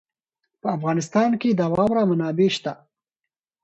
[0.61, 2.73] په افغانستان کې د واوره منابع شته.